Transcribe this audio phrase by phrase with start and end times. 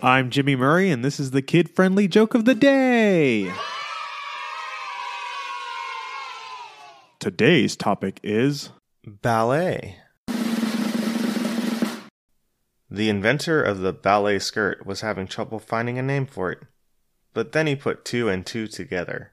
[0.00, 3.52] I'm Jimmy Murray, and this is the kid friendly joke of the day.
[7.18, 8.70] Today's topic is
[9.04, 9.96] Ballet.
[12.88, 16.60] The inventor of the ballet skirt was having trouble finding a name for it,
[17.34, 19.32] but then he put two and two together.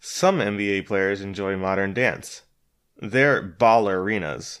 [0.00, 2.40] Some NBA players enjoy modern dance.
[2.96, 4.60] They're ballerinas.